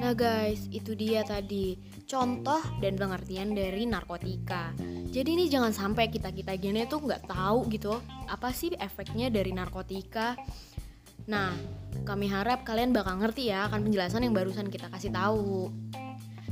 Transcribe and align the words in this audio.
Nah 0.00 0.12
guys, 0.12 0.66
itu 0.74 0.92
dia 0.98 1.24
tadi 1.24 1.78
contoh 2.04 2.58
dan 2.82 2.98
pengertian 2.98 3.54
dari 3.54 3.86
narkotika. 3.86 4.74
Jadi 5.08 5.28
ini 5.38 5.46
jangan 5.46 5.70
sampai 5.70 6.10
kita 6.10 6.34
kita 6.34 6.52
gini 6.58 6.84
tuh 6.84 7.06
nggak 7.06 7.30
tahu 7.30 7.70
gitu 7.70 7.96
apa 8.26 8.50
sih 8.50 8.74
efeknya 8.76 9.30
dari 9.30 9.54
narkotika. 9.54 10.34
Nah, 11.30 11.54
kami 12.02 12.26
harap 12.26 12.66
kalian 12.66 12.90
bakal 12.90 13.22
ngerti 13.22 13.54
ya 13.54 13.70
akan 13.70 13.86
penjelasan 13.86 14.26
yang 14.26 14.34
barusan 14.34 14.66
kita 14.66 14.90
kasih 14.90 15.14
tahu. 15.14 15.70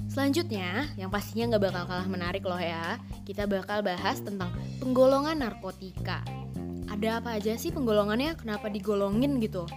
Selanjutnya, 0.06 0.88
yang 0.95 1.10
pastinya 1.10 1.52
nggak 1.52 1.64
bakal 1.68 1.84
kalah 1.90 2.08
menarik 2.08 2.46
loh 2.46 2.62
ya, 2.62 2.96
kita 3.26 3.50
bakal 3.50 3.82
bahas 3.82 4.22
tentang 4.22 4.54
penggolongan 4.79 5.42
narkotika. 5.42 6.22
Ada 6.89 7.20
apa 7.20 7.36
aja 7.36 7.52
sih 7.61 7.68
penggolongannya? 7.68 8.32
Kenapa 8.41 8.73
digolongin 8.73 9.36
gitu? 9.44 9.68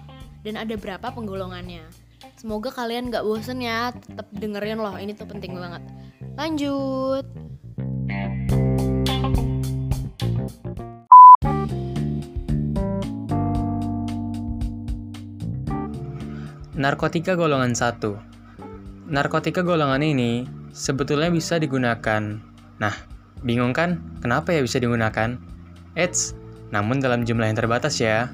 Dan 0.48 0.56
ada 0.56 0.80
berapa 0.80 1.12
penggolongannya? 1.12 1.84
Semoga 2.40 2.72
kalian 2.72 3.12
gak 3.12 3.28
bosen 3.28 3.60
ya, 3.60 3.92
tetap 3.92 4.32
dengerin 4.32 4.80
loh, 4.80 4.96
ini 4.96 5.12
tuh 5.12 5.28
penting 5.28 5.54
banget. 5.60 5.84
Lanjut. 6.40 7.28
Narkotika 16.72 17.38
golongan 17.38 17.76
1 17.78 19.12
Narkotika 19.12 19.62
golongan 19.62 20.02
ini 20.02 20.48
sebetulnya 20.72 21.28
bisa 21.30 21.60
digunakan. 21.60 22.40
Nah, 22.80 22.96
bingung 23.44 23.76
kan? 23.76 24.00
Kenapa 24.24 24.56
ya 24.56 24.64
bisa 24.64 24.80
digunakan? 24.80 25.36
Eits, 25.94 26.34
namun 26.72 27.04
dalam 27.04 27.28
jumlah 27.28 27.52
yang 27.52 27.60
terbatas 27.60 28.00
ya, 28.00 28.32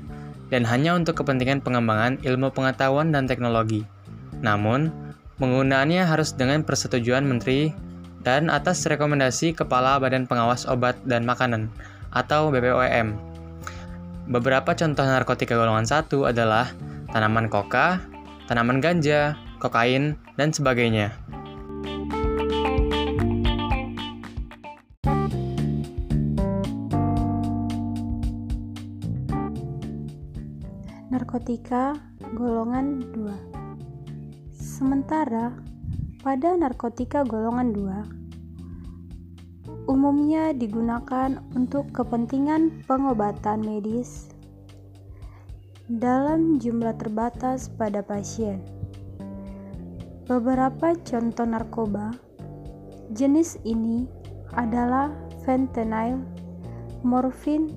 dan 0.47 0.63
hanya 0.63 0.95
untuk 0.95 1.19
kepentingan 1.19 1.59
pengembangan 1.59 2.21
ilmu 2.23 2.53
pengetahuan 2.55 3.11
dan 3.11 3.27
teknologi. 3.27 3.83
Namun, 4.39 4.93
penggunaannya 5.41 6.07
harus 6.07 6.31
dengan 6.33 6.63
persetujuan 6.63 7.25
Menteri 7.25 7.73
dan 8.23 8.47
atas 8.47 8.85
rekomendasi 8.85 9.57
Kepala 9.57 9.99
Badan 9.99 10.29
Pengawas 10.29 10.69
Obat 10.69 10.95
dan 11.03 11.27
Makanan 11.27 11.67
atau 12.13 12.49
BPOM. 12.53 13.15
Beberapa 14.27 14.75
contoh 14.75 15.07
narkotika 15.07 15.55
golongan 15.55 15.87
satu 15.87 16.27
adalah 16.27 16.71
tanaman 17.15 17.47
koka, 17.47 18.03
tanaman 18.51 18.83
ganja, 18.83 19.39
kokain, 19.63 20.19
dan 20.35 20.51
sebagainya. 20.51 21.15
Narkotika 31.37 31.93
golongan 32.33 33.13
2 33.13 34.57
Sementara 34.57 35.53
pada 36.25 36.57
narkotika 36.57 37.21
golongan 37.21 37.77
2 39.69 39.85
umumnya 39.85 40.49
digunakan 40.57 41.37
untuk 41.53 41.93
kepentingan 41.93 42.81
pengobatan 42.89 43.61
medis 43.61 44.33
dalam 45.85 46.57
jumlah 46.57 46.97
terbatas 46.97 47.69
pada 47.69 48.01
pasien. 48.01 48.57
Beberapa 50.25 50.97
contoh 51.05 51.45
narkoba 51.45 52.17
jenis 53.13 53.61
ini 53.61 54.09
adalah 54.57 55.13
fentanyl, 55.45 56.17
morfin, 57.05 57.69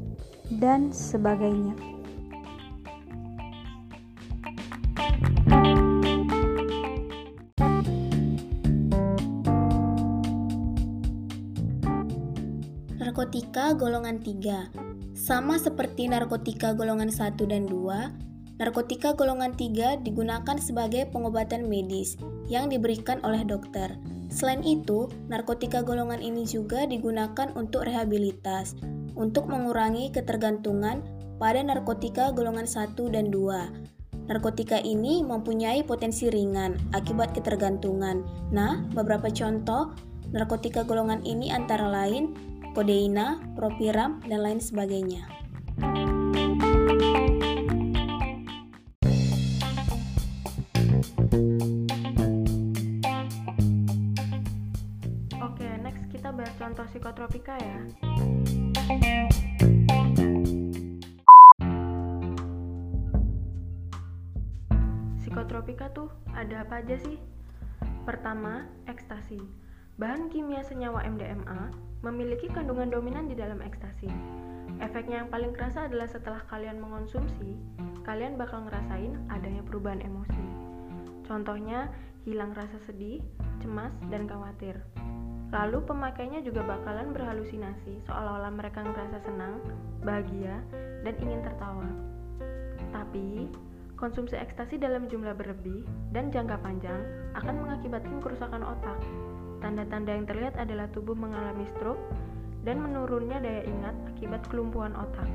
dan 0.48 0.88
sebagainya. 0.96 1.99
Narkotika 13.10 13.74
golongan 13.74 14.22
3. 14.22 14.70
Sama 15.18 15.58
seperti 15.58 16.06
narkotika 16.06 16.78
golongan 16.78 17.10
1 17.10 17.42
dan 17.50 17.66
2, 17.66 18.62
narkotika 18.62 19.18
golongan 19.18 19.50
3 19.50 19.98
digunakan 20.06 20.54
sebagai 20.62 21.10
pengobatan 21.10 21.66
medis 21.66 22.14
yang 22.46 22.70
diberikan 22.70 23.18
oleh 23.26 23.42
dokter. 23.42 23.98
Selain 24.30 24.62
itu, 24.62 25.10
narkotika 25.26 25.82
golongan 25.82 26.22
ini 26.22 26.46
juga 26.46 26.86
digunakan 26.86 27.50
untuk 27.58 27.82
rehabilitas, 27.82 28.78
untuk 29.18 29.50
mengurangi 29.50 30.14
ketergantungan 30.14 31.02
pada 31.42 31.66
narkotika 31.66 32.30
golongan 32.30 32.70
1 32.70 32.94
dan 33.10 33.34
2. 33.34 34.30
Narkotika 34.30 34.78
ini 34.78 35.26
mempunyai 35.26 35.82
potensi 35.82 36.30
ringan 36.30 36.78
akibat 36.94 37.34
ketergantungan. 37.34 38.22
Nah, 38.54 38.86
beberapa 38.94 39.26
contoh 39.34 39.98
narkotika 40.30 40.86
golongan 40.86 41.26
ini 41.26 41.50
antara 41.50 41.90
lain 41.90 42.34
kodeina, 42.70 43.42
propiram, 43.58 44.22
dan 44.30 44.46
lain 44.46 44.60
sebagainya. 44.62 45.26
Oke, 55.42 55.66
next 55.82 56.06
kita 56.14 56.30
bahas 56.30 56.54
contoh 56.54 56.86
psikotropika 56.86 57.58
ya. 57.58 57.78
Psikotropika 65.18 65.90
tuh 65.90 66.06
ada 66.38 66.62
apa 66.62 66.86
aja 66.86 66.94
sih? 67.02 67.18
Pertama, 68.06 68.70
ekstasi. 68.86 69.59
Bahan 70.00 70.32
kimia 70.32 70.64
senyawa 70.64 71.04
MDMA 71.04 71.76
memiliki 72.00 72.48
kandungan 72.48 72.88
dominan 72.88 73.28
di 73.28 73.36
dalam 73.36 73.60
ekstasi. 73.60 74.08
Efeknya 74.80 75.20
yang 75.20 75.28
paling 75.28 75.52
kerasa 75.52 75.92
adalah 75.92 76.08
setelah 76.08 76.40
kalian 76.48 76.80
mengonsumsi, 76.80 77.60
kalian 78.08 78.40
bakal 78.40 78.64
ngerasain 78.64 79.12
adanya 79.28 79.60
perubahan 79.60 80.00
emosi. 80.00 80.40
Contohnya, 81.28 81.92
hilang 82.24 82.56
rasa 82.56 82.80
sedih, 82.88 83.20
cemas, 83.60 83.92
dan 84.08 84.24
khawatir. 84.24 84.80
Lalu 85.52 85.84
pemakainya 85.84 86.40
juga 86.40 86.64
bakalan 86.64 87.12
berhalusinasi 87.12 88.00
seolah-olah 88.08 88.56
mereka 88.56 88.80
ngerasa 88.80 89.20
senang, 89.20 89.60
bahagia, 90.00 90.64
dan 91.04 91.12
ingin 91.20 91.44
tertawa. 91.44 91.84
Tapi, 92.88 93.52
konsumsi 94.00 94.32
ekstasi 94.40 94.80
dalam 94.80 95.12
jumlah 95.12 95.36
berlebih 95.36 95.84
dan 96.16 96.32
jangka 96.32 96.56
panjang 96.64 97.04
akan 97.36 97.68
mengakibatkan 97.68 98.16
kerusakan 98.24 98.64
otak, 98.64 98.96
Tanda-tanda 99.60 100.16
yang 100.16 100.24
terlihat 100.24 100.56
adalah 100.56 100.88
tubuh 100.88 101.12
mengalami 101.12 101.68
stroke 101.76 102.00
dan 102.64 102.80
menurunnya 102.80 103.40
daya 103.44 103.62
ingat 103.68 103.96
akibat 104.08 104.40
kelumpuhan 104.48 104.96
otak. 104.96 105.28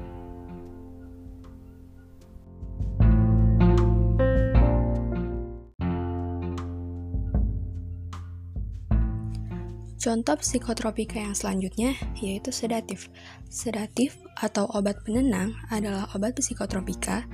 Contoh 10.05 10.37
psikotropika 10.37 11.17
yang 11.17 11.33
selanjutnya 11.33 11.97
yaitu 12.21 12.53
sedatif. 12.53 13.09
Sedatif 13.49 14.21
atau 14.37 14.69
obat 14.77 15.01
penenang 15.01 15.57
adalah 15.73 16.05
obat 16.13 16.37
psikotropika 16.37 17.25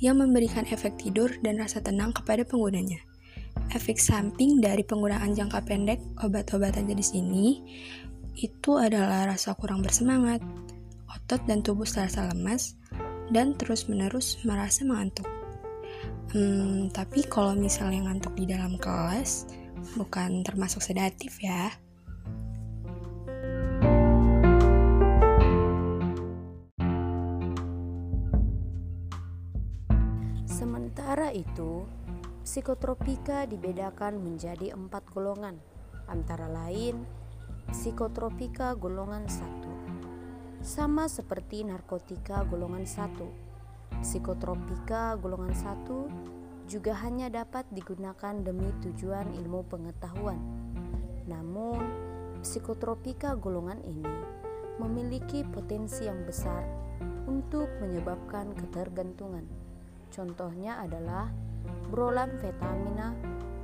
yang 0.00 0.16
memberikan 0.16 0.64
efek 0.72 0.96
tidur 0.96 1.28
dan 1.44 1.60
rasa 1.60 1.84
tenang 1.84 2.16
kepada 2.16 2.48
penggunanya. 2.48 3.13
Efek 3.72 3.96
samping 3.96 4.60
dari 4.60 4.84
penggunaan 4.84 5.32
jangka 5.32 5.64
pendek 5.64 6.02
obat-obatan 6.20 6.84
jenis 6.84 7.16
ini 7.16 7.62
itu 8.34 8.76
adalah 8.76 9.30
rasa 9.30 9.54
kurang 9.54 9.80
bersemangat, 9.80 10.42
otot 11.06 11.40
dan 11.46 11.62
tubuh 11.62 11.86
terasa 11.86 12.26
lemas, 12.26 12.74
dan 13.30 13.54
terus-menerus 13.54 14.42
merasa 14.42 14.82
mengantuk. 14.82 15.26
Hmm, 16.34 16.90
tapi 16.90 17.22
kalau 17.30 17.54
misalnya 17.54 18.10
ngantuk 18.10 18.34
di 18.34 18.50
dalam 18.50 18.74
kelas, 18.74 19.46
bukan 19.94 20.42
termasuk 20.42 20.82
sedatif 20.82 21.38
ya. 21.38 21.70
Sementara 30.50 31.30
itu, 31.30 31.86
Psikotropika 32.44 33.48
dibedakan 33.48 34.20
menjadi 34.20 34.76
empat 34.76 35.08
golongan, 35.16 35.56
antara 36.12 36.44
lain 36.44 37.00
psikotropika 37.72 38.76
golongan 38.76 39.24
satu, 39.24 39.72
Sama 40.60 41.08
seperti 41.08 41.64
narkotika 41.64 42.44
golongan 42.44 42.84
satu, 42.84 43.32
psikotropika 44.04 45.16
golongan 45.16 45.56
satu 45.56 46.12
juga 46.68 46.92
hanya 47.00 47.32
dapat 47.32 47.64
digunakan 47.72 48.36
demi 48.36 48.68
tujuan 48.84 49.32
ilmu 49.40 49.64
pengetahuan. 49.64 50.36
Namun, 51.24 51.80
psikotropika 52.44 53.40
golongan 53.40 53.80
ini 53.88 54.16
memiliki 54.76 55.48
potensi 55.48 56.04
yang 56.04 56.28
besar 56.28 56.60
untuk 57.24 57.72
menyebabkan 57.80 58.52
ketergantungan. 58.52 59.48
Contohnya 60.12 60.84
adalah 60.84 61.32
brolamfetamina, 61.88 63.16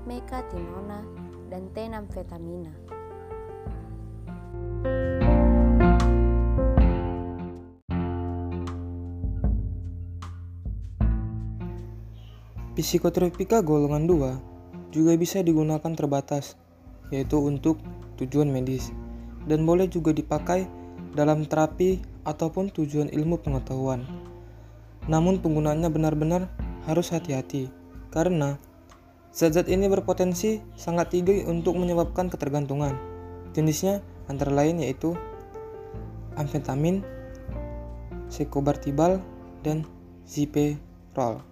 mekatinona, 0.04 1.00
dan 1.48 1.68
tenamfetamina. 1.72 2.72
Psikotropika 12.80 13.60
golongan 13.60 14.08
2 14.08 14.94
juga 14.94 15.12
bisa 15.20 15.44
digunakan 15.44 15.92
terbatas, 15.92 16.56
yaitu 17.12 17.36
untuk 17.36 17.76
tujuan 18.16 18.48
medis, 18.48 18.88
dan 19.44 19.68
boleh 19.68 19.84
juga 19.84 20.16
dipakai 20.16 20.64
dalam 21.12 21.44
terapi 21.44 22.00
ataupun 22.24 22.72
tujuan 22.72 23.12
ilmu 23.12 23.36
pengetahuan. 23.42 24.06
Namun 25.12 25.44
penggunaannya 25.44 25.90
benar-benar 25.92 26.48
harus 26.88 27.12
hati-hati, 27.12 27.68
karena 28.10 28.58
zat-zat 29.30 29.70
ini 29.70 29.86
berpotensi 29.86 30.58
sangat 30.74 31.14
tinggi 31.14 31.46
untuk 31.46 31.78
menyebabkan 31.78 32.26
ketergantungan. 32.26 32.98
Jenisnya 33.54 34.02
antara 34.26 34.50
lain 34.50 34.82
yaitu 34.82 35.14
amfetamin, 36.34 37.02
sekobartibal, 38.30 39.22
dan 39.62 39.86
ziperol. 40.26 41.42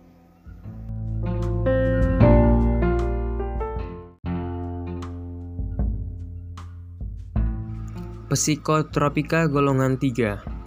Psikotropika 8.28 9.48
golongan 9.48 9.96
3 9.96 10.57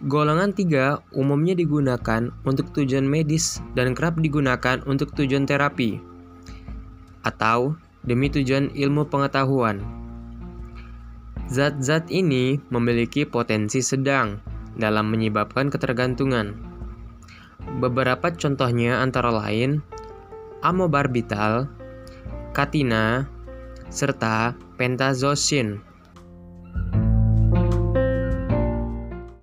Golongan 0.00 0.56
3 0.56 1.12
umumnya 1.12 1.52
digunakan 1.52 2.32
untuk 2.48 2.72
tujuan 2.72 3.04
medis 3.04 3.60
dan 3.76 3.92
kerap 3.92 4.16
digunakan 4.16 4.80
untuk 4.88 5.12
tujuan 5.12 5.44
terapi 5.44 6.00
atau 7.20 7.76
demi 8.00 8.32
tujuan 8.32 8.72
ilmu 8.72 9.12
pengetahuan. 9.12 9.84
Zat-zat 11.52 12.08
ini 12.08 12.56
memiliki 12.72 13.28
potensi 13.28 13.84
sedang 13.84 14.40
dalam 14.72 15.12
menyebabkan 15.12 15.68
ketergantungan. 15.68 16.56
Beberapa 17.76 18.32
contohnya 18.32 19.04
antara 19.04 19.28
lain 19.28 19.84
amobarbital, 20.64 21.68
katina, 22.56 23.28
serta 23.92 24.56
pentazocin. 24.80 25.84